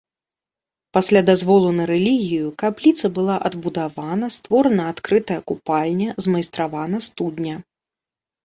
[0.97, 7.55] Пасля дазволу на рэлігію, капліца была адбудавана, створана адкрытая купальня, змайстравана студня.